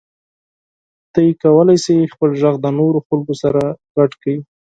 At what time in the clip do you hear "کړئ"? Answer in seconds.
4.21-4.35